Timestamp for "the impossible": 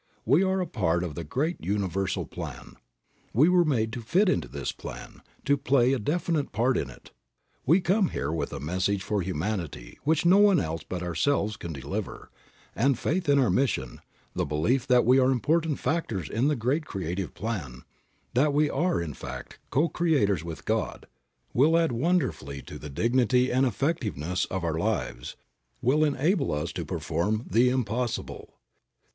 27.51-28.55